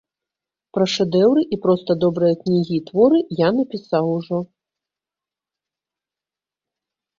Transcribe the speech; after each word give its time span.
Пра 0.77 0.85
шэдэўры 0.93 1.41
і 1.57 1.59
проста 1.65 1.91
добрыя 2.05 2.35
кнігі 2.41 2.73
і 2.79 2.81
творы 2.89 3.23
я 3.43 3.53
напісаў 3.59 4.11
ужо. 4.15 4.43